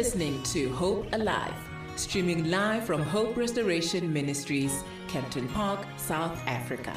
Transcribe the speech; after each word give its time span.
listening 0.00 0.42
to 0.42 0.70
Hope 0.70 1.06
Alive, 1.12 1.52
streaming 1.96 2.50
live 2.50 2.86
from 2.86 3.02
Hope 3.02 3.36
Restoration 3.36 4.10
Ministries, 4.10 4.82
Kempton 5.08 5.46
Park, 5.48 5.78
South 5.98 6.40
Africa. 6.46 6.96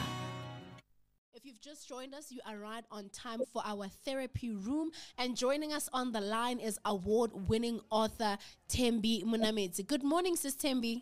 If 1.33 1.45
you've 1.45 1.59
just 1.59 1.89
joined 1.89 2.15
us, 2.15 2.31
you 2.31 2.39
are 2.47 2.57
right 2.57 2.86
on 2.89 3.09
time 3.09 3.41
for 3.51 3.61
our 3.65 3.89
therapy 4.05 4.51
room. 4.51 4.91
And 5.18 5.36
joining 5.36 5.73
us 5.73 5.89
on 5.91 6.13
the 6.13 6.21
line 6.21 6.59
is 6.59 6.79
award 6.86 7.31
winning 7.50 7.81
author 7.89 8.37
Thembi 8.69 9.25
Munamedzi. 9.25 9.85
Good 9.85 10.04
morning, 10.04 10.38
Sis 10.38 10.55
Thembi. 10.55 11.01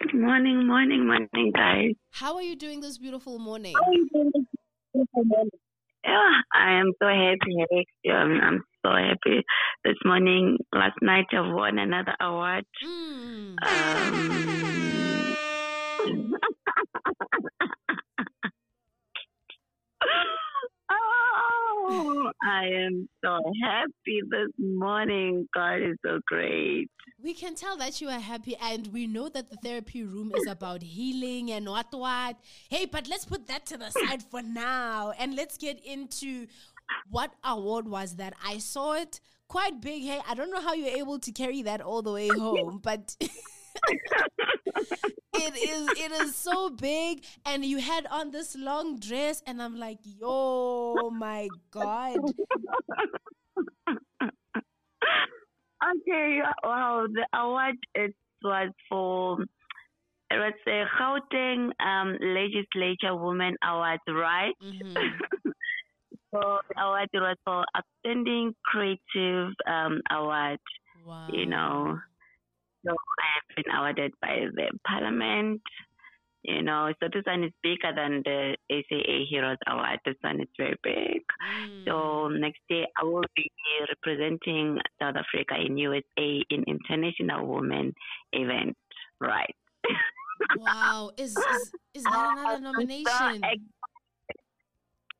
Good 0.00 0.14
morning, 0.18 0.66
morning, 0.66 1.06
morning, 1.06 1.52
guys. 1.54 1.92
How 2.10 2.36
are 2.36 2.42
you 2.42 2.56
doing 2.56 2.80
this 2.80 2.96
beautiful 2.96 3.38
morning? 3.38 3.74
Yeah, 6.04 6.40
I 6.54 6.72
am 6.80 6.94
so 6.98 7.06
happy. 7.06 7.84
Um, 8.10 8.40
I'm 8.42 8.64
so 8.84 8.92
happy 8.92 9.44
this 9.84 9.96
morning. 10.04 10.58
Last 10.72 10.96
night 11.02 11.26
I've 11.32 11.52
won 11.54 11.78
another 11.78 12.14
award. 12.20 12.64
Mm. 12.84 13.56
Um, 13.62 15.07
happy 23.62 24.20
this 24.30 24.52
morning. 24.58 25.48
God 25.54 25.82
is 25.82 25.96
so 26.04 26.20
great. 26.26 26.88
We 27.22 27.34
can 27.34 27.54
tell 27.54 27.76
that 27.78 28.00
you 28.00 28.08
are 28.08 28.20
happy, 28.20 28.56
and 28.60 28.86
we 28.88 29.06
know 29.06 29.28
that 29.28 29.50
the 29.50 29.56
therapy 29.56 30.04
room 30.04 30.32
is 30.36 30.46
about 30.46 30.82
healing 30.82 31.50
and 31.50 31.68
what 31.68 31.86
what. 31.90 32.36
Hey, 32.68 32.86
but 32.86 33.08
let's 33.08 33.24
put 33.24 33.46
that 33.48 33.66
to 33.66 33.76
the 33.76 33.90
side 33.90 34.22
for 34.22 34.42
now, 34.42 35.12
and 35.18 35.34
let's 35.34 35.56
get 35.56 35.84
into 35.84 36.46
what 37.10 37.32
award 37.44 37.88
was 37.88 38.16
that? 38.16 38.34
I 38.44 38.58
saw 38.58 38.94
it 38.94 39.20
quite 39.48 39.80
big. 39.80 40.02
Hey, 40.04 40.20
I 40.28 40.34
don't 40.34 40.50
know 40.50 40.60
how 40.60 40.74
you're 40.74 40.96
able 40.96 41.18
to 41.18 41.32
carry 41.32 41.62
that 41.62 41.80
all 41.80 42.02
the 42.02 42.12
way 42.12 42.28
home, 42.28 42.80
but. 42.82 43.16
it 45.34 45.54
is 45.56 45.88
it 45.98 46.12
is 46.12 46.34
so 46.34 46.70
big 46.70 47.24
and 47.44 47.64
you 47.64 47.78
had 47.78 48.06
on 48.10 48.30
this 48.30 48.56
long 48.56 48.98
dress 48.98 49.42
and 49.46 49.62
i'm 49.62 49.76
like 49.76 49.98
yo 50.02 51.10
my 51.10 51.48
god 51.70 52.18
Okay, 55.78 56.40
wow, 56.64 57.06
the 57.06 57.26
award 57.38 57.76
it 57.94 58.14
was 58.42 58.70
for 58.88 59.38
it 60.30 60.36
was 60.36 60.52
a 60.66 60.84
Gauteng 61.00 61.70
um, 61.80 62.16
Legislature 62.20 63.16
Women 63.16 63.56
Award, 63.62 64.00
right? 64.08 64.54
Mhm. 64.62 64.94
so 66.34 66.58
the 66.68 66.82
award 66.82 67.08
was 67.14 67.36
for 67.44 67.64
Outstanding 67.76 68.54
Creative 68.64 69.54
um, 69.66 70.00
Award, 70.10 70.58
wow 71.06 71.28
you 71.32 71.46
know. 71.46 71.98
So 72.86 72.92
I 72.92 73.26
have 73.34 73.56
been 73.56 73.74
awarded 73.74 74.12
by 74.20 74.46
the 74.54 74.70
Parliament, 74.86 75.60
you 76.42 76.62
know. 76.62 76.92
So 77.00 77.08
this 77.12 77.24
one 77.26 77.44
is 77.44 77.52
bigger 77.62 77.92
than 77.94 78.22
the 78.24 78.56
ACA 78.70 79.24
Heroes 79.28 79.58
Award. 79.66 79.98
This 80.04 80.16
one 80.20 80.40
is 80.40 80.48
very 80.56 80.76
big. 80.82 81.22
Mm. 81.64 81.84
So 81.86 82.28
next 82.28 82.60
year 82.68 82.86
I 83.00 83.04
will 83.04 83.24
be 83.36 83.50
representing 83.88 84.78
South 85.00 85.16
Africa 85.16 85.54
in 85.64 85.76
USA 85.78 86.42
in 86.50 86.64
International 86.66 87.46
Women 87.46 87.92
event. 88.32 88.76
Right. 89.20 89.54
wow 90.56 91.10
is, 91.16 91.36
is 91.36 91.72
is 91.94 92.04
that 92.04 92.36
another 92.38 92.60
nomination 92.60 93.42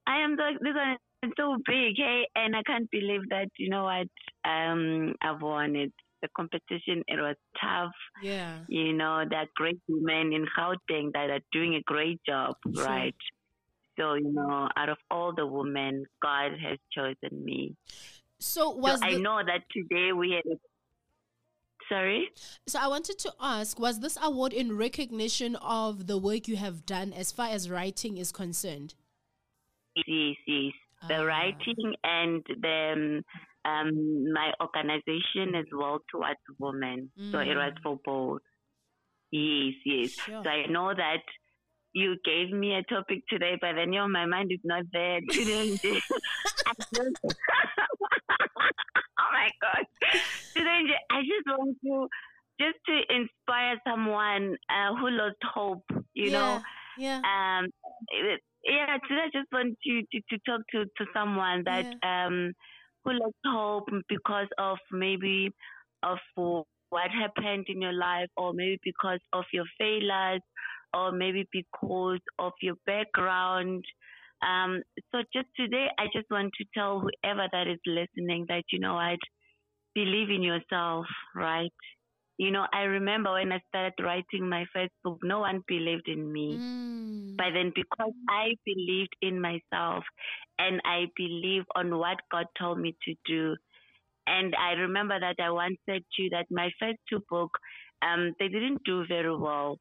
I 0.08 0.22
am 0.22 0.36
so 0.38 0.44
this 0.62 0.74
one 0.74 0.96
is 1.22 1.32
so 1.36 1.56
big, 1.66 1.96
hey, 1.96 2.26
and 2.34 2.56
I 2.56 2.62
can't 2.62 2.90
believe 2.90 3.28
that 3.28 3.48
you 3.58 3.68
know 3.68 3.84
what 3.84 4.08
um 4.50 5.14
I've 5.20 5.42
won 5.42 5.76
it. 5.76 5.92
The 6.22 6.28
competition 6.36 7.04
it 7.06 7.20
was 7.20 7.36
tough. 7.60 7.92
yeah 8.22 8.60
You 8.68 8.92
know, 8.92 9.24
there 9.28 9.40
are 9.40 9.50
great 9.54 9.80
women 9.88 10.32
in 10.32 10.46
Gauteng 10.56 11.12
that 11.12 11.30
are 11.30 11.44
doing 11.52 11.74
a 11.76 11.82
great 11.82 12.20
job, 12.26 12.54
Sure. 12.74 12.84
right? 12.84 13.14
So, 13.98 14.14
you 14.14 14.30
know, 14.32 14.68
out 14.76 14.88
of 14.88 14.98
all 15.10 15.32
the 15.34 15.46
women, 15.46 16.04
God 16.22 16.52
has 16.64 16.78
chosen 16.92 17.44
me. 17.44 17.76
so 18.38 18.70
So 18.72 18.76
was 18.76 19.00
I 19.02 19.14
know 19.26 19.38
that 19.44 19.62
today 19.72 20.12
we 20.12 20.32
had. 20.32 20.58
Sorry? 21.88 22.28
so 22.66 22.78
i 22.78 22.86
wanted 22.86 23.18
to 23.18 23.32
ask 23.40 23.78
was 23.80 24.00
this 24.00 24.18
award 24.22 24.52
in 24.52 24.76
recognition 24.76 25.56
of 25.56 26.06
the 26.06 26.18
work 26.18 26.46
you 26.46 26.56
have 26.56 26.84
done 26.84 27.14
as 27.14 27.32
far 27.32 27.48
as 27.48 27.70
writing 27.70 28.18
is 28.18 28.30
concerned 28.30 28.94
Yes, 30.06 30.36
yes. 30.46 30.72
The 31.08 31.14
Ah. 31.14 31.22
writing 31.30 31.94
and 32.04 32.44
the 32.64 32.92
um, 32.92 33.24
my 33.64 34.52
organization 34.60 35.54
as 35.56 35.66
well 35.72 35.98
towards 36.10 36.40
women. 36.58 37.10
So 37.32 37.38
it 37.38 37.54
was 37.56 37.72
Mm. 37.74 37.82
for 37.82 37.98
both. 38.04 38.42
Yes, 39.30 39.74
yes. 39.84 40.10
Sure. 40.24 40.42
So 40.42 40.48
I 40.50 40.66
know 40.66 40.94
that 40.94 41.22
you 41.92 42.16
gave 42.24 42.50
me 42.50 42.74
a 42.74 42.82
topic 42.84 43.20
today, 43.28 43.56
but 43.60 43.74
then 43.74 43.92
you 43.92 44.00
know, 44.00 44.08
my 44.08 44.26
mind 44.26 44.52
is 44.52 44.60
not 44.64 44.84
there. 44.92 45.20
Didn't? 45.30 45.80
Just- 45.82 47.20
oh 49.20 49.30
my 49.32 49.50
God. 49.60 49.84
Didn't? 50.54 50.90
I 51.10 51.20
just 51.22 51.46
want 51.46 51.76
to 51.84 52.08
just 52.60 52.78
to 52.86 52.94
inspire 53.14 53.80
someone 53.86 54.56
uh, 54.68 54.94
who 54.96 55.10
lost 55.10 55.36
hope, 55.54 55.84
you 56.14 56.30
know 56.30 56.60
yeah 56.98 57.20
um 57.22 57.66
it- 58.08 58.42
yeah 58.64 58.96
today 59.06 59.22
i 59.26 59.30
just 59.32 59.46
want 59.52 59.78
to 59.86 60.02
to, 60.10 60.18
to 60.30 60.36
talk 60.44 60.60
to 60.72 60.84
to 60.98 61.06
someone 61.14 61.62
that 61.64 61.86
um 62.02 62.52
lost 63.12 63.36
hope 63.46 63.88
because 64.08 64.48
of 64.58 64.78
maybe 64.92 65.50
of 66.02 66.18
what 66.90 67.10
happened 67.10 67.66
in 67.68 67.80
your 67.82 67.92
life 67.92 68.28
or 68.36 68.52
maybe 68.52 68.78
because 68.84 69.20
of 69.32 69.44
your 69.52 69.64
failures 69.78 70.40
or 70.94 71.12
maybe 71.12 71.46
because 71.52 72.20
of 72.38 72.52
your 72.62 72.76
background. 72.86 73.84
Um 74.46 74.82
so 75.10 75.18
just 75.32 75.48
today 75.56 75.88
i 75.98 76.04
just 76.14 76.30
want 76.30 76.52
to 76.58 76.64
tell 76.72 77.00
whoever 77.00 77.48
that 77.50 77.66
is 77.66 77.80
listening 77.86 78.46
that 78.48 78.62
you 78.72 78.78
know 78.78 78.94
what 78.94 79.18
believe 79.94 80.30
in 80.30 80.42
yourself 80.42 81.06
right 81.34 81.72
you 82.38 82.50
know 82.50 82.66
i 82.72 82.82
remember 82.82 83.32
when 83.32 83.52
i 83.52 83.60
started 83.68 83.94
writing 84.02 84.48
my 84.48 84.64
first 84.72 84.92
book 85.04 85.18
no 85.22 85.40
one 85.40 85.62
believed 85.66 86.08
in 86.08 86.32
me 86.32 86.48
Mm. 86.58 87.36
but 87.36 87.50
then 87.54 87.72
because 87.74 88.14
I 88.28 88.54
believed 88.66 89.14
in 89.22 89.40
myself 89.40 90.04
and 90.58 90.80
I 90.84 91.06
believe 91.16 91.64
on 91.76 91.96
what 91.96 92.18
God 92.32 92.46
told 92.58 92.78
me 92.80 92.96
to 93.04 93.14
do. 93.26 93.56
And 94.26 94.54
I 94.56 94.72
remember 94.72 95.18
that 95.20 95.36
I 95.42 95.50
once 95.50 95.78
said 95.88 96.02
to 96.16 96.22
you 96.22 96.30
that 96.30 96.46
my 96.50 96.70
first 96.80 96.98
two 97.08 97.20
books, 97.30 97.60
um, 98.02 98.32
they 98.40 98.48
didn't 98.48 98.82
do 98.84 99.04
very 99.06 99.34
well. 99.36 99.78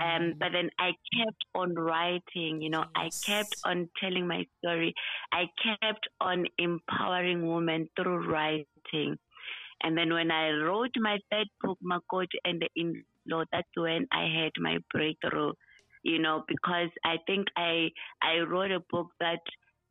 Um, 0.00 0.22
Mm. 0.34 0.38
but 0.38 0.50
then 0.52 0.70
I 0.78 0.90
kept 1.16 1.42
on 1.54 1.74
writing, 1.74 2.62
you 2.62 2.70
know, 2.70 2.84
I 2.94 3.10
kept 3.24 3.56
on 3.64 3.88
telling 4.00 4.26
my 4.26 4.44
story. 4.58 4.94
I 5.32 5.44
kept 5.62 6.06
on 6.20 6.46
empowering 6.58 7.46
women 7.46 7.88
through 7.96 8.30
writing. 8.30 9.18
And 9.82 9.96
then 9.96 10.12
when 10.12 10.30
I 10.30 10.50
wrote 10.50 10.90
my 10.96 11.18
third 11.30 11.48
book, 11.62 11.78
Makoti 11.84 12.38
and 12.44 12.60
the 12.60 12.68
In-Law, 12.76 13.44
that's 13.52 13.68
when 13.76 14.06
I 14.12 14.24
had 14.24 14.52
my 14.58 14.78
breakthrough, 14.92 15.52
you 16.02 16.18
know, 16.18 16.44
because 16.48 16.90
I 17.04 17.16
think 17.26 17.46
I 17.56 17.90
I 18.22 18.38
wrote 18.38 18.70
a 18.70 18.80
book 18.90 19.08
that 19.20 19.40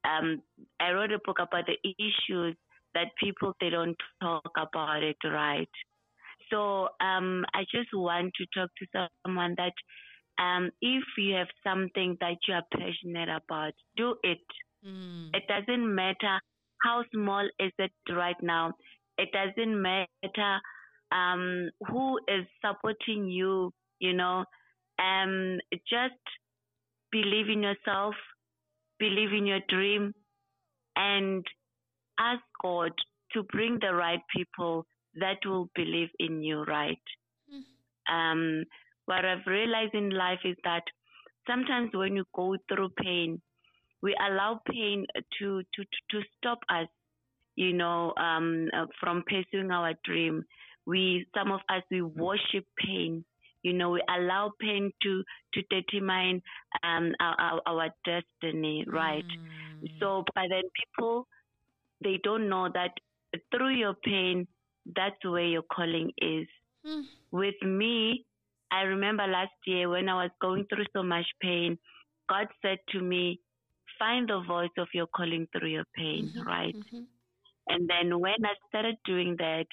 um 0.07 0.41
I 0.79 0.91
wrote 0.91 1.11
a 1.11 1.19
book 1.25 1.37
about 1.39 1.65
the 1.67 1.77
issues 1.99 2.55
that 2.93 3.07
people 3.21 3.53
they 3.59 3.69
don't 3.69 3.97
talk 4.21 4.51
about 4.57 5.03
it 5.03 5.17
right. 5.23 5.69
So 6.49 6.89
um 7.01 7.45
I 7.53 7.63
just 7.71 7.89
want 7.93 8.33
to 8.35 8.45
talk 8.57 8.69
to 8.77 9.09
someone 9.25 9.55
that 9.57 9.73
um 10.43 10.71
if 10.81 11.03
you 11.17 11.35
have 11.35 11.47
something 11.63 12.17
that 12.21 12.37
you 12.47 12.53
are 12.55 12.65
passionate 12.71 13.29
about, 13.29 13.73
do 13.95 14.15
it. 14.23 14.45
Mm. 14.85 15.29
It 15.33 15.43
doesn't 15.47 15.95
matter 15.95 16.39
how 16.83 17.03
small 17.13 17.47
is 17.59 17.71
it 17.79 17.91
right 18.11 18.35
now. 18.41 18.73
It 19.17 19.29
doesn't 19.31 19.81
matter 19.81 20.59
um, 21.11 21.69
who 21.87 22.17
is 22.27 22.45
supporting 22.65 23.29
you. 23.29 23.71
You 23.99 24.13
know, 24.13 24.45
um, 24.99 25.59
just 25.89 26.21
believe 27.11 27.49
in 27.49 27.63
yourself, 27.63 28.15
believe 28.99 29.31
in 29.33 29.45
your 29.45 29.61
dream, 29.69 30.13
and 30.95 31.45
ask 32.19 32.41
God 32.61 32.91
to 33.33 33.43
bring 33.43 33.79
the 33.81 33.93
right 33.93 34.21
people 34.35 34.85
that 35.15 35.37
will 35.45 35.69
believe 35.75 36.09
in 36.19 36.43
you. 36.43 36.63
Right. 36.63 37.01
Um, 38.11 38.65
what 39.05 39.25
I've 39.25 39.45
realized 39.47 39.93
in 39.93 40.09
life 40.09 40.39
is 40.43 40.57
that 40.63 40.83
sometimes 41.47 41.91
when 41.93 42.15
you 42.15 42.25
go 42.35 42.55
through 42.67 42.89
pain, 43.01 43.41
we 44.01 44.15
allow 44.27 44.61
pain 44.69 45.05
to 45.39 45.61
to 45.73 45.83
to 46.11 46.21
stop 46.37 46.59
us 46.69 46.87
you 47.55 47.73
know 47.73 48.13
um 48.17 48.69
uh, 48.75 48.85
from 48.99 49.23
pursuing 49.27 49.71
our 49.71 49.93
dream 50.03 50.43
we 50.85 51.25
some 51.35 51.51
of 51.51 51.61
us 51.69 51.83
we 51.91 52.01
worship 52.01 52.65
pain 52.83 53.23
you 53.63 53.73
know 53.73 53.89
we 53.91 54.01
allow 54.17 54.51
pain 54.59 54.91
to 55.01 55.23
to 55.53 55.61
determine 55.69 56.41
um 56.83 57.13
our 57.19 57.61
our, 57.67 57.89
destiny 58.05 58.85
right 58.87 59.25
Mm. 59.83 59.89
so 59.99 60.23
but 60.35 60.45
then 60.49 60.63
people 60.81 61.27
they 62.03 62.19
don't 62.23 62.49
know 62.49 62.69
that 62.73 62.91
through 63.51 63.75
your 63.75 63.95
pain 64.03 64.47
that's 64.95 65.23
where 65.23 65.45
your 65.45 65.63
calling 65.63 66.11
is. 66.19 66.47
Mm. 66.85 67.05
With 67.31 67.55
me, 67.63 68.25
I 68.71 68.81
remember 68.81 69.25
last 69.27 69.53
year 69.65 69.89
when 69.89 70.09
I 70.09 70.15
was 70.23 70.31
going 70.41 70.65
through 70.65 70.85
so 70.93 71.03
much 71.03 71.25
pain, 71.41 71.77
God 72.29 72.47
said 72.61 72.79
to 72.89 73.01
me, 73.01 73.39
Find 73.99 74.27
the 74.29 74.41
voice 74.47 74.71
of 74.77 74.87
your 74.93 75.07
calling 75.07 75.47
through 75.51 75.69
your 75.69 75.85
pain, 75.95 76.33
Mhm, 76.35 76.45
right? 76.45 76.75
mhm. 76.75 77.07
And 77.67 77.89
then 77.89 78.19
when 78.19 78.45
I 78.45 78.53
started 78.69 78.95
doing 79.05 79.35
that, 79.39 79.65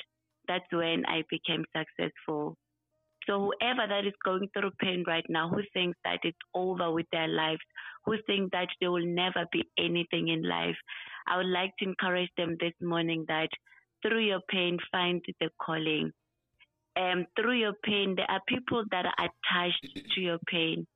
that's 0.48 0.64
when 0.72 1.04
I 1.06 1.22
became 1.30 1.64
successful. 1.76 2.56
So 3.26 3.50
whoever 3.60 3.86
that 3.86 4.06
is 4.06 4.14
going 4.24 4.48
through 4.52 4.72
pain 4.80 5.04
right 5.06 5.24
now, 5.28 5.48
who 5.48 5.62
thinks 5.72 5.98
that 6.04 6.18
it's 6.24 6.36
over 6.54 6.90
with 6.90 7.06
their 7.12 7.28
lives, 7.28 7.60
who 8.04 8.16
think 8.26 8.50
that 8.52 8.68
there 8.80 8.90
will 8.90 9.06
never 9.06 9.46
be 9.52 9.68
anything 9.78 10.28
in 10.28 10.42
life, 10.42 10.76
I 11.28 11.36
would 11.36 11.46
like 11.46 11.72
to 11.78 11.84
encourage 11.84 12.30
them 12.36 12.56
this 12.58 12.72
morning 12.80 13.24
that 13.28 13.48
through 14.02 14.24
your 14.24 14.40
pain, 14.50 14.78
find 14.90 15.24
the 15.40 15.50
calling. 15.60 16.10
Um, 16.96 17.26
through 17.36 17.58
your 17.58 17.74
pain, 17.84 18.14
there 18.16 18.30
are 18.30 18.40
people 18.48 18.84
that 18.90 19.06
are 19.06 19.28
attached 19.28 19.86
to 20.14 20.20
your 20.20 20.38
pain. 20.48 20.86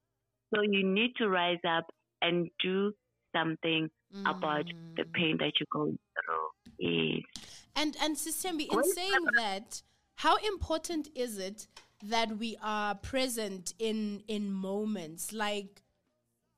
So 0.54 0.62
you 0.62 0.84
need 0.84 1.12
to 1.18 1.28
rise 1.28 1.60
up 1.66 1.86
and 2.22 2.48
do 2.62 2.92
something 3.36 3.90
about 4.24 4.66
the 4.96 5.02
Mm. 5.04 5.12
pain 5.12 5.36
that 5.38 5.52
you're 5.58 5.66
going 5.72 5.98
through. 6.14 6.48
Yes. 6.78 7.22
And 7.74 7.96
and 8.00 8.16
Sisembi, 8.16 8.66
in 8.72 8.84
saying 8.94 9.24
that, 9.34 9.82
how 10.16 10.36
important 10.52 11.08
is 11.14 11.38
it 11.38 11.66
that 12.02 12.38
we 12.38 12.56
are 12.62 12.94
present 12.94 13.74
in 13.78 14.22
in 14.28 14.52
moments 14.52 15.32
like 15.32 15.82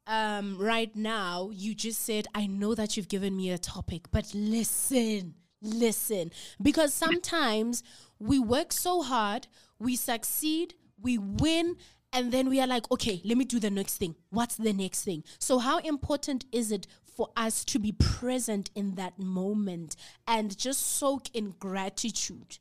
um 0.06 0.56
right 0.58 0.94
now 0.96 1.50
you 1.52 1.74
just 1.74 2.00
said 2.00 2.26
I 2.34 2.46
know 2.46 2.74
that 2.74 2.96
you've 2.96 3.08
given 3.08 3.36
me 3.36 3.50
a 3.50 3.58
topic 3.58 4.02
but 4.10 4.26
listen 4.34 5.34
listen 5.62 6.32
because 6.62 6.92
sometimes 6.94 7.82
we 8.18 8.38
work 8.38 8.72
so 8.72 9.02
hard 9.02 9.46
we 9.78 9.94
succeed 9.96 10.74
we 11.00 11.18
win 11.18 11.76
and 12.12 12.32
then 12.32 12.48
we 12.48 12.60
are 12.60 12.66
like 12.66 12.90
okay 12.90 13.20
let 13.24 13.36
me 13.36 13.44
do 13.44 13.58
the 13.58 13.70
next 13.70 13.96
thing 13.96 14.14
what's 14.30 14.56
the 14.56 14.72
next 14.72 15.04
thing 15.04 15.22
so 15.38 15.58
how 15.58 15.78
important 15.78 16.44
is 16.52 16.72
it 16.72 16.86
for 17.04 17.30
us 17.36 17.64
to 17.64 17.78
be 17.78 17.92
present 17.92 18.70
in 18.74 18.94
that 18.94 19.18
moment 19.18 19.96
and 20.26 20.56
just 20.56 20.80
soak 20.80 21.34
in 21.34 21.54
gratitude 21.58 22.58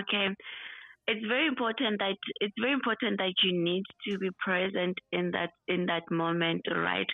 Okay. 0.00 0.28
It's 1.06 1.26
very 1.26 1.46
important 1.46 1.98
that 1.98 2.16
it's 2.40 2.54
very 2.58 2.72
important 2.72 3.18
that 3.18 3.34
you 3.42 3.52
need 3.52 3.82
to 4.08 4.18
be 4.18 4.30
present 4.42 4.96
in 5.12 5.30
that 5.32 5.50
in 5.68 5.86
that 5.86 6.04
moment, 6.10 6.62
right? 6.74 7.06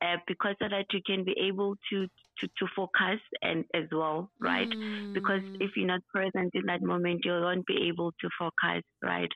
Uh, 0.00 0.16
because 0.26 0.54
so 0.60 0.68
that 0.68 0.86
you 0.92 1.00
can 1.04 1.24
be 1.24 1.34
able 1.48 1.74
to, 1.90 2.06
to 2.40 2.48
to 2.58 2.66
focus 2.76 3.20
and 3.42 3.64
as 3.74 3.84
well, 3.92 4.30
right? 4.40 4.68
Because 5.14 5.42
Mm. 5.42 5.60
if 5.60 5.72
you're 5.76 5.86
not 5.86 6.00
present 6.14 6.50
in 6.54 6.66
that 6.66 6.82
moment, 6.82 7.24
you 7.24 7.32
won't 7.32 7.66
be 7.66 7.88
able 7.88 8.12
to 8.20 8.28
focus, 8.38 8.82
right? 9.02 9.30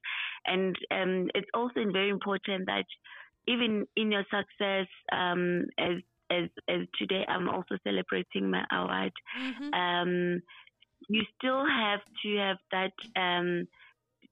And 0.47 0.77
um, 0.91 1.29
it's 1.35 1.51
also 1.55 1.81
very 1.93 2.11
important 2.11 2.67
that 2.67 2.85
even 3.47 3.87
in 3.97 4.11
your 4.13 4.25
success, 4.25 4.87
um, 5.13 5.65
as 5.79 5.97
as 6.31 6.49
as 6.69 6.81
today, 6.99 7.25
I'm 7.29 7.49
also 7.49 7.77
celebrating 7.85 8.51
my 8.51 8.65
award 8.73 9.13
Mhm. 9.35 9.75
um, 9.75 10.41
you 11.09 11.23
still 11.37 11.65
have 11.67 12.01
to 12.23 12.37
have 12.37 12.57
that 12.73 12.93
um, 13.21 13.67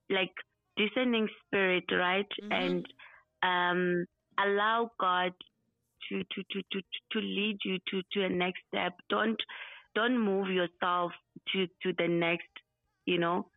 like 0.09 0.33
discerning 0.77 1.27
spirit, 1.45 1.83
right? 1.91 2.27
Mhm. 2.41 2.51
And 2.51 2.85
um, 3.43 4.05
allow 4.39 4.91
God 4.99 5.33
to, 6.09 6.23
to, 6.23 6.43
to, 6.51 6.61
to, 6.71 6.81
to 7.11 7.19
lead 7.19 7.57
you 7.63 7.77
to, 7.91 8.01
to 8.13 8.25
a 8.25 8.29
next 8.29 8.61
step. 8.69 8.93
Don't 9.09 9.41
don't 9.95 10.19
move 10.19 10.49
yourself 10.49 11.13
to, 11.53 11.67
to 11.81 11.93
the 11.97 12.07
next, 12.07 12.49
you 13.05 13.17
know, 13.17 13.47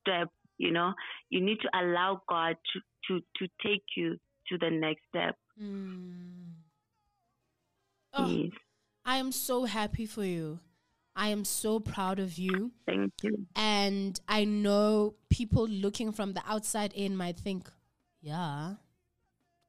step. 0.00 0.28
You 0.58 0.72
know, 0.72 0.94
you 1.30 1.40
need 1.40 1.58
to 1.60 1.68
allow 1.78 2.22
God 2.28 2.56
to, 2.72 2.80
to, 3.08 3.20
to 3.36 3.52
take 3.64 3.84
you 3.96 4.16
to 4.48 4.58
the 4.58 4.70
next 4.70 5.02
step. 5.08 5.36
Mm. 5.62 6.52
Oh, 8.14 8.26
Yes. 8.26 8.52
I 9.04 9.18
am 9.18 9.30
so 9.30 9.64
happy 9.64 10.06
for 10.06 10.24
you. 10.24 10.58
I 11.14 11.28
am 11.28 11.44
so 11.44 11.78
proud 11.78 12.18
of 12.18 12.38
you. 12.38 12.72
Thank 12.86 13.12
you. 13.22 13.46
And 13.54 14.18
I 14.28 14.44
know 14.44 15.14
people 15.30 15.68
looking 15.68 16.10
from 16.12 16.32
the 16.32 16.42
outside 16.46 16.92
in 16.92 17.16
might 17.16 17.38
think, 17.38 17.70
yeah, 18.20 18.74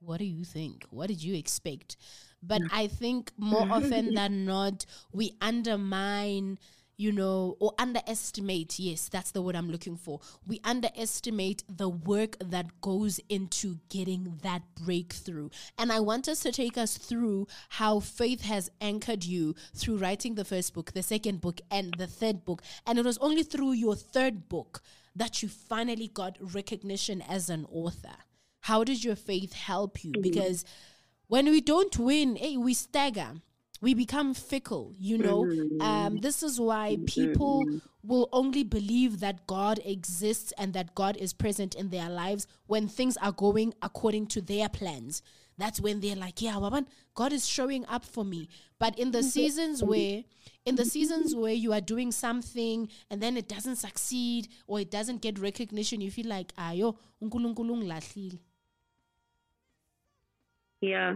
what 0.07 0.19
do 0.19 0.25
you 0.25 0.45
think? 0.45 0.85
What 0.89 1.07
did 1.07 1.21
you 1.21 1.35
expect? 1.35 1.97
But 2.41 2.61
I 2.71 2.87
think 2.87 3.33
more 3.37 3.67
often 3.69 4.13
than 4.15 4.45
not, 4.45 4.85
we 5.11 5.33
undermine, 5.41 6.59
you 6.95 7.11
know, 7.11 7.57
or 7.59 7.73
underestimate. 7.77 8.79
Yes, 8.79 9.09
that's 9.09 9.31
the 9.31 9.41
word 9.41 9.57
I'm 9.57 9.69
looking 9.69 9.97
for. 9.97 10.21
We 10.47 10.61
underestimate 10.63 11.63
the 11.67 11.89
work 11.89 12.37
that 12.39 12.79
goes 12.79 13.19
into 13.27 13.79
getting 13.89 14.39
that 14.43 14.61
breakthrough. 14.81 15.49
And 15.77 15.91
I 15.91 15.99
want 15.99 16.29
us 16.29 16.39
to 16.43 16.53
take 16.53 16.77
us 16.77 16.97
through 16.97 17.47
how 17.67 17.99
faith 17.99 18.43
has 18.43 18.71
anchored 18.79 19.25
you 19.25 19.55
through 19.75 19.97
writing 19.97 20.35
the 20.35 20.45
first 20.45 20.73
book, 20.73 20.93
the 20.93 21.03
second 21.03 21.41
book, 21.41 21.59
and 21.69 21.93
the 21.97 22.07
third 22.07 22.45
book. 22.45 22.61
And 22.85 22.97
it 22.97 23.03
was 23.03 23.17
only 23.17 23.43
through 23.43 23.73
your 23.73 23.95
third 23.95 24.47
book 24.47 24.81
that 25.17 25.43
you 25.43 25.49
finally 25.49 26.07
got 26.07 26.37
recognition 26.53 27.21
as 27.27 27.49
an 27.49 27.65
author. 27.69 28.15
How 28.67 28.83
did 28.83 29.01
your 29.01 29.15
faith 29.15 29.53
help 29.53 30.03
you? 30.03 30.11
Mm-hmm. 30.11 30.21
Because 30.23 30.65
when 31.27 31.45
we 31.45 31.61
don't 31.61 31.97
win, 31.97 32.35
hey, 32.35 32.57
we 32.57 32.73
stagger. 32.73 33.31
We 33.79 33.93
become 33.93 34.33
fickle, 34.33 34.93
you 34.97 35.17
know. 35.17 35.43
Um, 35.43 35.79
mm-hmm. 35.79 36.17
this 36.17 36.43
is 36.43 36.59
why 36.59 36.97
people 37.05 37.63
mm-hmm. 37.63 37.77
will 38.03 38.27
only 38.33 38.63
believe 38.63 39.21
that 39.21 39.47
God 39.47 39.79
exists 39.85 40.51
and 40.57 40.73
that 40.73 40.95
God 40.95 41.15
is 41.15 41.31
present 41.31 41.75
in 41.75 41.91
their 41.91 42.09
lives 42.09 42.45
when 42.65 42.89
things 42.89 43.15
are 43.17 43.31
going 43.31 43.73
according 43.81 44.27
to 44.27 44.41
their 44.41 44.67
plans. 44.67 45.21
That's 45.57 45.79
when 45.79 46.01
they're 46.01 46.17
like, 46.17 46.41
yeah, 46.41 46.55
Waban, 46.55 46.87
God 47.15 47.31
is 47.31 47.47
showing 47.47 47.85
up 47.85 48.03
for 48.03 48.25
me. 48.25 48.49
But 48.79 48.99
in 48.99 49.11
the 49.11 49.23
seasons 49.23 49.81
where, 49.81 50.23
in 50.65 50.75
the 50.75 50.85
seasons 50.85 51.33
where 51.35 51.53
you 51.53 51.71
are 51.71 51.81
doing 51.81 52.11
something 52.11 52.89
and 53.09 53.21
then 53.23 53.37
it 53.37 53.47
doesn't 53.47 53.77
succeed 53.77 54.49
or 54.67 54.81
it 54.81 54.91
doesn't 54.91 55.21
get 55.21 55.39
recognition, 55.39 56.01
you 56.01 56.11
feel 56.11 56.27
like, 56.27 56.53
ayo, 56.57 56.97
unkulunkulu 57.23 57.77
ngilahlile." 57.77 58.39
Yeah. 60.81 61.15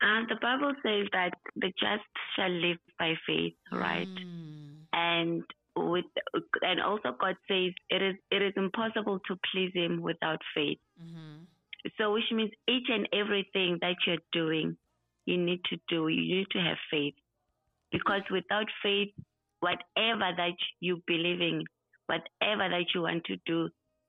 And 0.00 0.28
the 0.28 0.36
Bible 0.40 0.72
says 0.82 1.06
that 1.12 1.32
the 1.56 1.68
just 1.68 2.06
shall 2.36 2.50
live 2.50 2.78
by 2.98 3.14
faith, 3.26 3.54
right? 3.72 4.06
Mm. 4.06 4.76
And 4.92 5.42
with 5.76 6.04
and 6.62 6.80
also 6.80 7.16
God 7.20 7.36
says 7.48 7.72
it 7.90 8.02
is 8.02 8.14
it 8.30 8.42
is 8.42 8.52
impossible 8.56 9.18
to 9.26 9.36
please 9.52 9.72
Him 9.74 10.00
without 10.00 10.40
faith. 10.54 10.78
Mm-hmm. 11.02 11.44
So 11.96 12.12
which 12.12 12.30
means 12.32 12.50
each 12.68 12.88
and 12.88 13.08
everything 13.12 13.78
that 13.80 13.96
you're 14.06 14.24
doing, 14.32 14.76
you 15.26 15.36
need 15.36 15.64
to 15.64 15.76
do. 15.88 16.08
You 16.08 16.36
need 16.38 16.50
to 16.52 16.60
have 16.60 16.76
faith, 16.90 17.14
because 17.90 18.22
without 18.30 18.66
faith, 18.82 19.12
whatever 19.60 20.30
that 20.36 20.56
you 20.80 21.02
believe 21.06 21.40
in, 21.40 21.64
whatever 22.06 22.68
that 22.68 22.86
you 22.94 23.02
want 23.02 23.24
to 23.24 23.36
do, 23.46 23.68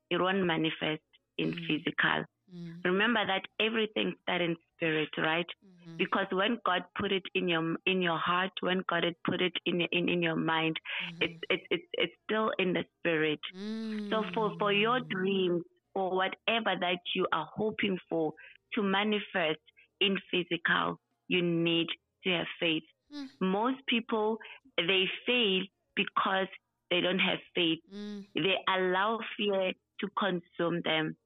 it 0.10 0.20
won't 0.22 0.44
manifest 0.46 1.02
in 1.38 1.54
Mm. 1.54 1.68
physical. 1.68 2.26
Mm. 2.56 2.84
Remember 2.86 3.26
that 3.26 3.44
everything 3.60 4.16
starts 4.24 4.44
in 4.44 4.56
spirit, 4.76 5.10
right? 5.18 5.46
Mhm. 5.66 5.98
because 5.98 6.28
when 6.32 6.58
God 6.66 6.84
put 6.98 7.12
it 7.12 7.24
in 7.36 7.48
your 7.50 7.76
in 7.86 8.02
your 8.02 8.18
heart, 8.18 8.52
when 8.62 8.84
God 8.88 9.04
had 9.04 9.16
put 9.24 9.42
it 9.42 9.54
in 9.66 9.82
in, 9.82 10.08
in 10.10 10.22
your 10.22 10.36
mind, 10.38 10.78
it's 11.22 11.40
it's 11.50 11.66
it's 11.72 11.88
it's 11.94 12.14
still 12.24 12.52
in 12.60 12.74
the 12.74 12.86
spirit. 13.00 13.40
So 14.10 14.24
for 14.34 14.56
for 14.60 14.72
your 14.72 15.00
Mm. 15.00 15.10
dreams 15.10 15.64
or 15.96 16.16
whatever 16.16 16.76
that 16.80 17.02
you 17.16 17.28
are 17.34 17.50
hoping 17.62 17.98
for 18.10 18.34
to 18.76 18.82
manifest 18.84 19.60
in 20.00 20.18
physical, 20.32 21.00
you 21.28 21.42
need 21.42 21.88
to 22.24 22.30
have 22.38 22.48
faith. 22.60 22.84
Mm. 23.14 23.28
Most 23.42 23.86
people 23.88 24.40
they 24.78 25.04
fail 25.26 25.64
because 25.96 26.48
they 26.90 27.02
don't 27.02 27.20
have 27.20 27.40
faith. 27.56 27.80
Mm. 27.94 28.26
They 28.36 28.58
allow 28.68 29.20
fear 29.36 29.74
to 30.02 30.08
consume 30.18 30.82
them, 30.82 31.18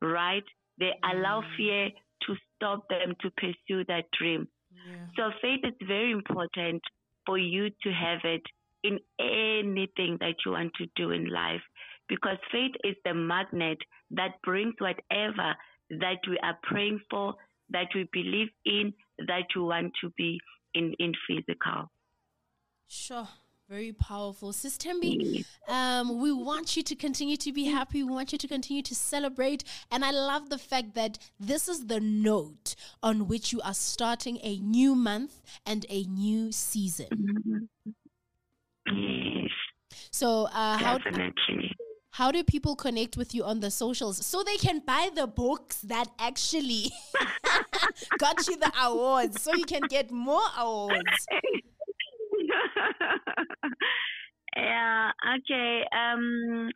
right? 0.00 0.44
They 0.78 0.92
allow 1.02 1.42
Mm. 1.42 1.56
fear 1.56 1.90
to 2.22 2.36
stop 2.54 2.88
them 2.88 3.14
to 3.20 3.30
pursue 3.32 3.84
that 3.84 4.10
dream. 4.12 4.48
Yeah. 4.70 5.06
So 5.16 5.32
faith 5.40 5.64
is 5.64 5.74
very 5.82 6.10
important 6.10 6.82
for 7.26 7.38
you 7.38 7.70
to 7.82 7.92
have 7.92 8.24
it 8.24 8.42
in 8.82 8.98
anything 9.18 10.18
that 10.18 10.36
you 10.44 10.52
want 10.52 10.72
to 10.74 10.86
do 10.94 11.10
in 11.10 11.26
life 11.28 11.62
because 12.08 12.38
faith 12.50 12.74
is 12.84 12.96
the 13.04 13.14
magnet 13.14 13.78
that 14.10 14.40
brings 14.42 14.74
whatever 14.78 15.54
that 15.90 16.18
we 16.28 16.38
are 16.38 16.58
praying 16.62 17.00
for, 17.10 17.34
that 17.70 17.88
we 17.94 18.08
believe 18.12 18.48
in, 18.64 18.92
that 19.26 19.46
we 19.54 19.62
want 19.62 19.92
to 20.00 20.10
be 20.16 20.40
in, 20.74 20.94
in 20.98 21.12
physical. 21.26 21.90
Sure. 22.88 23.28
Very 23.68 23.92
powerful. 23.92 24.54
Sister 24.54 24.92
B, 24.98 25.44
um, 25.68 26.20
we 26.22 26.32
want 26.32 26.74
you 26.74 26.82
to 26.84 26.94
continue 26.94 27.36
to 27.36 27.52
be 27.52 27.64
happy. 27.66 28.02
We 28.02 28.10
want 28.12 28.32
you 28.32 28.38
to 28.38 28.48
continue 28.48 28.82
to 28.82 28.94
celebrate. 28.94 29.62
And 29.90 30.06
I 30.06 30.10
love 30.10 30.48
the 30.48 30.56
fact 30.56 30.94
that 30.94 31.18
this 31.38 31.68
is 31.68 31.86
the 31.86 32.00
note 32.00 32.74
on 33.02 33.28
which 33.28 33.52
you 33.52 33.60
are 33.60 33.74
starting 33.74 34.38
a 34.42 34.56
new 34.60 34.94
month 34.94 35.42
and 35.66 35.84
a 35.90 36.04
new 36.04 36.50
season. 36.50 37.68
Yes, 38.90 39.50
So, 40.12 40.44
uh, 40.46 40.78
how 40.78 40.96
definitely. 40.96 41.76
how 42.12 42.30
do 42.32 42.42
people 42.42 42.74
connect 42.74 43.18
with 43.18 43.34
you 43.34 43.44
on 43.44 43.60
the 43.60 43.70
socials 43.70 44.24
so 44.24 44.42
they 44.42 44.56
can 44.56 44.78
buy 44.86 45.10
the 45.14 45.26
books 45.26 45.80
that 45.82 46.08
actually 46.18 46.90
got 48.18 48.46
you 48.48 48.56
the 48.56 48.72
awards, 48.82 49.42
so 49.42 49.54
you 49.54 49.66
can 49.66 49.82
get 49.90 50.10
more 50.10 50.48
awards? 50.56 51.26
yeah, 54.56 55.10
okay. 55.36 55.84
Um, 55.92 56.70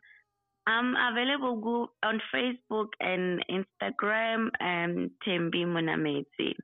I'm 0.65 0.95
available 0.95 1.91
on 2.03 2.21
Facebook 2.33 2.87
and 2.99 3.43
Instagram 3.49 4.49
and 4.59 5.11
Thembi 5.27 5.65
Munamedzi. 5.65 6.55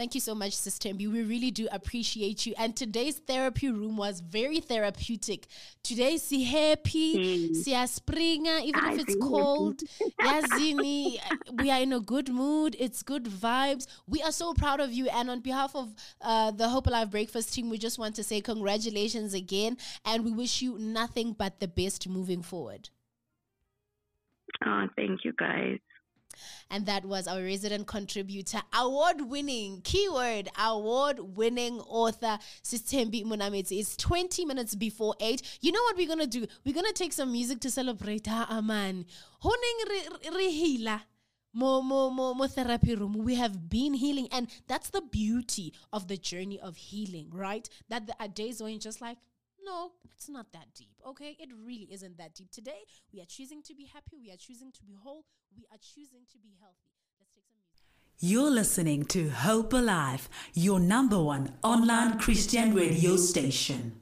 Thank 0.00 0.14
you 0.14 0.20
so 0.22 0.34
much, 0.34 0.54
Sister 0.54 0.88
Thembi. 0.88 1.12
We 1.12 1.22
really 1.24 1.50
do 1.50 1.68
appreciate 1.70 2.46
you. 2.46 2.54
And 2.56 2.74
today's 2.74 3.18
therapy 3.18 3.70
room 3.70 3.98
was 3.98 4.20
very 4.20 4.60
therapeutic. 4.60 5.46
Today, 5.82 6.16
si 6.16 6.42
happy, 6.42 7.18
Mm. 7.18 7.54
si 7.54 7.72
springa, 7.72 8.64
even 8.64 8.82
I 8.82 8.94
if 8.94 9.00
it's 9.00 9.16
cold. 9.16 9.82
Yazini, 10.22 11.18
we 11.52 11.70
are 11.70 11.82
in 11.82 11.92
a 11.92 12.00
good 12.00 12.30
mood. 12.30 12.76
It's 12.78 13.02
good 13.02 13.24
vibes. 13.24 13.86
We 14.06 14.22
are 14.22 14.32
so 14.32 14.54
proud 14.54 14.80
of 14.80 14.90
you. 14.90 15.10
And 15.10 15.28
on 15.28 15.40
behalf 15.40 15.76
of 15.76 15.94
uh, 16.22 16.52
the 16.52 16.70
Hope 16.70 16.86
Alive 16.86 17.10
Breakfast 17.10 17.52
team, 17.52 17.68
we 17.68 17.76
just 17.76 17.98
want 17.98 18.14
to 18.14 18.24
say 18.24 18.40
congratulations 18.40 19.34
again. 19.34 19.76
And 20.06 20.24
we 20.24 20.32
wish 20.32 20.62
you 20.62 20.78
nothing 20.78 21.34
but 21.34 21.60
the 21.60 21.68
best 21.68 22.08
moving 22.08 22.40
forward. 22.40 22.88
Oh, 24.64 24.86
thank 24.96 25.26
you 25.26 25.34
guys. 25.34 25.78
And 26.70 26.86
that 26.86 27.04
was 27.04 27.26
our 27.26 27.42
resident 27.42 27.86
contributor, 27.86 28.60
award 28.74 29.22
winning, 29.22 29.80
keyword, 29.82 30.48
award 30.58 31.18
winning 31.20 31.80
author, 31.80 32.38
Sistembi 32.62 33.24
Munamiti. 33.24 33.80
It's 33.80 33.96
20 33.96 34.44
minutes 34.44 34.74
before 34.74 35.14
8. 35.20 35.58
You 35.60 35.72
know 35.72 35.82
what 35.82 35.96
we're 35.96 36.06
going 36.06 36.20
to 36.20 36.26
do? 36.26 36.46
We're 36.64 36.74
going 36.74 36.86
to 36.86 36.92
take 36.92 37.12
some 37.12 37.32
music 37.32 37.60
to 37.60 37.70
celebrate 37.70 38.30
our 38.30 38.46
Aman. 38.50 39.06
Honing 39.40 40.06
Rihila. 40.24 41.02
Mo, 41.52 41.82
mo, 41.82 42.10
mo, 42.10 42.32
mo 42.32 42.46
therapy 42.46 42.94
room. 42.94 43.24
We 43.24 43.34
have 43.34 43.68
been 43.68 43.94
healing, 43.94 44.28
and 44.30 44.46
that's 44.68 44.90
the 44.90 45.00
beauty 45.00 45.74
of 45.92 46.06
the 46.06 46.16
journey 46.16 46.60
of 46.60 46.76
healing, 46.76 47.28
right? 47.32 47.68
That 47.88 48.06
there 48.06 48.14
are 48.20 48.28
days 48.28 48.62
when 48.62 48.70
you're 48.70 48.78
just 48.78 49.00
like, 49.00 49.18
no, 49.70 49.92
it's 50.14 50.28
not 50.28 50.46
that 50.52 50.66
deep. 50.74 50.96
Okay, 51.06 51.36
it 51.38 51.48
really 51.66 51.88
isn't 51.92 52.18
that 52.18 52.34
deep. 52.34 52.50
Today, 52.50 52.82
we 53.12 53.20
are 53.20 53.26
choosing 53.26 53.62
to 53.62 53.74
be 53.74 53.84
happy. 53.84 54.16
We 54.22 54.30
are 54.32 54.36
choosing 54.36 54.72
to 54.72 54.84
be 54.84 54.94
whole. 54.94 55.24
We 55.56 55.64
are 55.72 55.78
choosing 55.78 56.22
to 56.32 56.38
be 56.38 56.50
healthy. 56.60 56.90
Let's 57.18 57.30
take 57.34 57.46
some 57.46 57.58
music. 57.62 57.86
You're 58.18 58.50
listening 58.50 59.04
to 59.06 59.30
Hope 59.30 59.72
Alive, 59.72 60.28
your 60.54 60.80
number 60.80 61.22
one 61.22 61.54
online 61.62 62.18
Christian 62.18 62.74
radio 62.74 63.16
station. 63.16 64.00